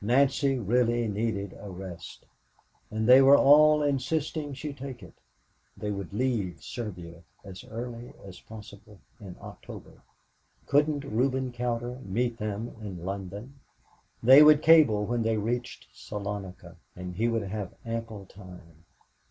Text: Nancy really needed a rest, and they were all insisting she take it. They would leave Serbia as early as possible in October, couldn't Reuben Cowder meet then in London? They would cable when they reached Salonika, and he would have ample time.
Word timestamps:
Nancy 0.00 0.58
really 0.58 1.06
needed 1.08 1.54
a 1.60 1.68
rest, 1.68 2.24
and 2.90 3.06
they 3.06 3.20
were 3.20 3.36
all 3.36 3.82
insisting 3.82 4.54
she 4.54 4.72
take 4.72 5.02
it. 5.02 5.12
They 5.76 5.90
would 5.90 6.10
leave 6.14 6.62
Serbia 6.62 7.22
as 7.44 7.64
early 7.64 8.14
as 8.24 8.40
possible 8.40 8.98
in 9.20 9.36
October, 9.42 10.00
couldn't 10.64 11.04
Reuben 11.04 11.52
Cowder 11.52 11.98
meet 12.02 12.38
then 12.38 12.74
in 12.80 13.04
London? 13.04 13.60
They 14.22 14.42
would 14.42 14.62
cable 14.62 15.04
when 15.04 15.22
they 15.22 15.36
reached 15.36 15.88
Salonika, 15.94 16.78
and 16.96 17.14
he 17.16 17.28
would 17.28 17.42
have 17.46 17.74
ample 17.84 18.24
time. 18.24 18.84